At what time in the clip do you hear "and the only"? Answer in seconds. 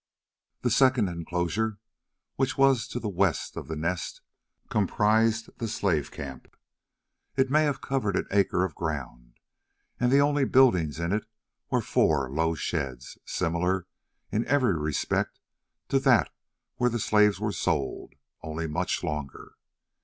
9.99-10.43